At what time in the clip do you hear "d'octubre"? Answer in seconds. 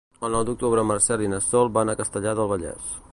0.47-0.85